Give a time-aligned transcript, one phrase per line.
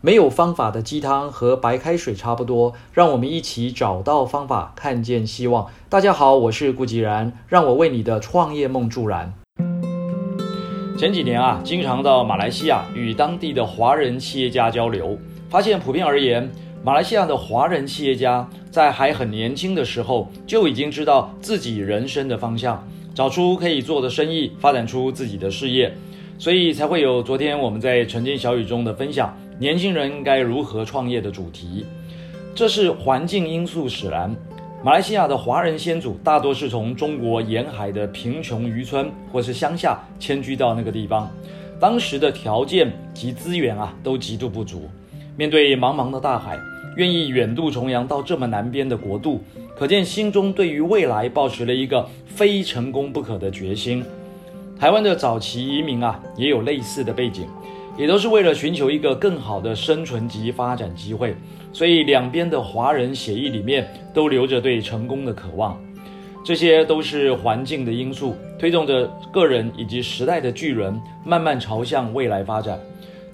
[0.00, 5.66] 没有方法的鸡汤和白开水差不多，让我们一起找到方法，看见希望。
[5.88, 9.34] 大家好，我是顾吉然，让我为你的创业梦助燃。
[10.96, 15.18] 前几年啊，经常到马来西亚与当地的华人企业家交流，
[15.50, 16.48] 发现普遍而言，
[16.84, 22.86] 马来西亚的华人企业家在还很年轻的时候就已经知道自己人生的方向，
[23.16, 25.92] 找出可以做的生意，发展出自己的事业，
[26.38, 29.36] 所以才会有昨天我们在晨间小语中的分享。
[29.60, 31.84] 年轻人该如何创业的主题，
[32.54, 34.34] 这是环境因素使然。
[34.84, 41.28] 马来西亚的华人先祖大多是从中国沿海的贫穷渔村或是乡下迁居到那个地方，
[41.80, 44.88] 当时的条件及资源啊都极度不足。
[45.36, 46.56] 面对茫茫的大海，
[46.96, 49.42] 愿意远渡重洋到这么南边的国度，
[49.76, 54.04] 可见心中对于未来抱持了一个非成功不可的决心。
[54.78, 57.48] 台湾的早期移民啊，也有类似的背景。
[57.98, 61.34] 也都是为了寻求一个更好的生存及发展机会，
[61.72, 65.76] 所以两边的华人协议里面都留着对成功的渴望。
[66.44, 72.78] 这些都是环境的因素，推动着个人以及时代的巨人慢慢朝向未来发展。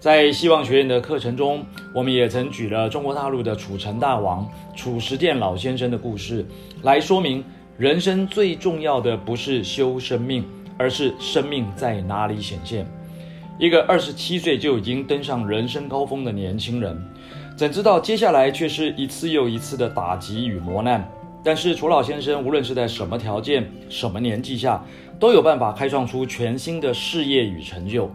[0.00, 6.44] 在希望学院的课程中，我们也曾举了中国大陆的楚成大王褚时健老先生的故事，
[6.82, 7.44] 来说明
[7.78, 10.44] 人生最重要的不是修生命，
[10.76, 12.86] 而是生命在哪里显现。
[13.56, 17.00] 一个二十七岁就已经登上人生高峰的年轻人，
[17.56, 21.08] 怎知道接下来却是一次又一次的打击与磨难？
[21.44, 24.82] 但是楚老先生无论是在什么条件、什么年纪下，
[25.20, 28.10] 都有办法开创出全新的事业与成就。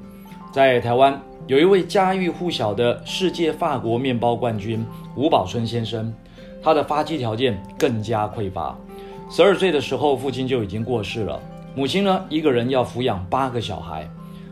[0.51, 6.13] 在台湾，有一位家喻户晓的世界法国面包冠军吴宝春先生，
[6.61, 8.77] 他的发迹条件更加匮乏。
[9.29, 11.39] 十二岁的时候，父亲就已经过世了，
[11.75, 14.09] 母亲呢，一个人要抚养八个小孩。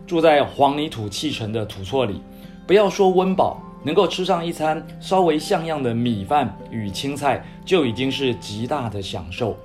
[0.08, 2.22] 住在黄泥土砌成的土厝里，
[2.66, 9.56] 不要说温饱，能够吃上一餐稍微像样的米饭与青菜，就已经是极大的享受。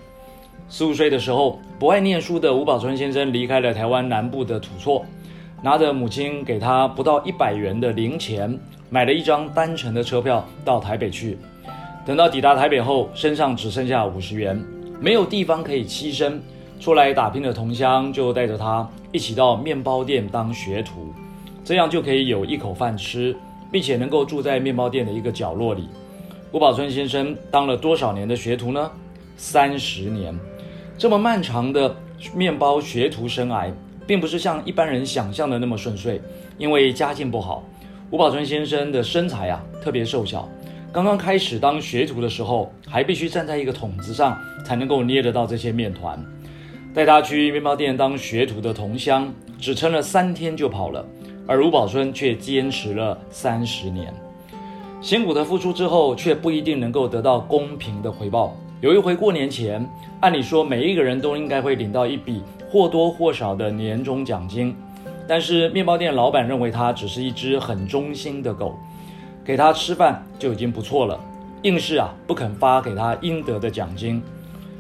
[0.69, 5.05] 十五岁的时候，不爱念书的吴宝春先生离开了台湾南部的土厝，
[5.63, 8.59] 拿着母亲给他不到一百元的零钱，
[8.91, 11.39] 买了一张单程的车票到台北去。
[12.05, 14.61] 等到抵达台北后，身上只剩下五十元，
[15.01, 16.43] 没有地方可以栖身。
[16.83, 21.15] 出来打拼的同乡就带着他一起到面包店当学徒，
[21.63, 23.37] 这样就可以有一口饭吃，
[23.71, 25.89] 并且能够住在面包店的一个角落里。
[26.51, 28.91] 吴宝春先生当了多少年的学徒呢？
[29.37, 30.37] 三十年。
[30.99, 31.95] 这么漫长的
[32.35, 33.71] 面包学徒生涯，
[34.05, 36.21] 并不是像一般人想象的那么顺遂，
[36.59, 37.63] 因为家境不好。
[38.11, 40.49] 吴宝春先生的身材啊特别瘦小，
[40.91, 46.21] 刚刚开始当学徒的时候，还必须站在一个桶子上才能够捏得到这些面团。
[46.95, 51.03] 带他去面包店当学徒的同乡，只撑了三天就跑了，
[51.47, 54.13] 而吴宝春却坚持了三十年。
[55.01, 58.55] 辛苦的付出之后，却不一定能够得到公平的回报。
[58.83, 59.89] 有一回过年前，
[60.21, 64.77] 按理说每一个人都应该会领到一笔或多或少的年终奖金，
[65.27, 68.79] 但是面包店老板认为他只是一只很忠心的狗，
[69.43, 71.19] 给他吃饭就已经不错了，
[71.63, 74.23] 硬是啊不肯发给他应得的奖金。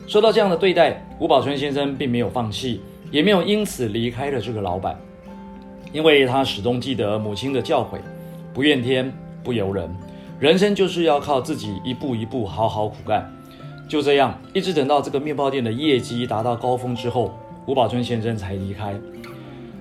[0.06, 2.80] 受到这样的对待，吴宝春先生并没有放弃，
[3.10, 4.96] 也没有因此离开了这个老板，
[5.92, 7.98] 因为他始终记得母亲的教诲，
[8.52, 9.10] 不怨天
[9.42, 9.88] 不尤人，
[10.38, 13.32] 人生就是要靠自己一步一步好好苦干。
[13.88, 17.32] 就这样，一直等到这个面包店的业绩达到高峰之后，
[17.66, 18.94] 吴宝春先生才离开。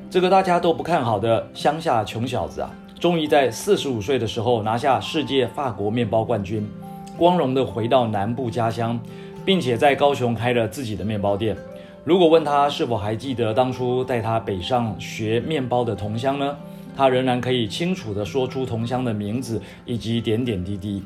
[0.09, 6.69] 这个大家都不看好的乡下穷小子啊，终于在四十五岁的时候拿下世界法国面包冠军，
[7.17, 8.99] 光荣的回到南部家乡。
[9.46, 11.56] 并且在高雄开了自己的面包店。
[12.03, 16.57] 如果问他是否还记得当初带他北上学面包的同乡呢？
[16.96, 21.02] 他仍然可以清楚地说出同乡的名字以及点点滴滴。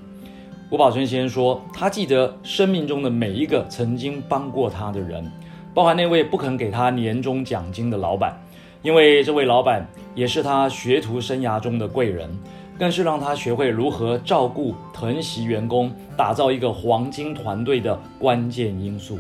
[0.72, 5.32] 吴宝春先生说，他记得生命中的每一个曾经帮过他的人，
[5.74, 8.36] 包含那位不肯给他年终奖金的老板，
[8.82, 12.30] 因为这位老板也是他学徒生涯中的贵人。
[12.78, 19.18] 更是让他学会如何照顾、疼惜员工，打造一个黄金团队的关键因素。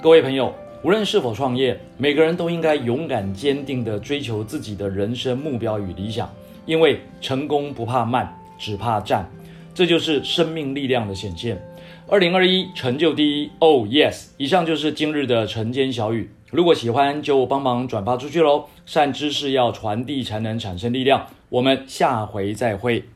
[0.00, 6.30] 各位朋友，无论是否创业，每个人都应该勇敢、坚定地追求自己的人生目标与理想，
[6.64, 9.28] 因为成功不怕慢，只怕站。
[9.74, 11.60] 这就是生命力量的显现。
[12.06, 13.50] 二零二一，成就第一。
[13.58, 14.28] Oh yes！
[14.36, 16.30] 以上就是今日的晨间小语。
[16.50, 18.66] 如果喜欢，就帮忙转发出去喽。
[18.86, 21.26] 善知识要传递，才能产生力量。
[21.54, 23.13] 我们下回再会。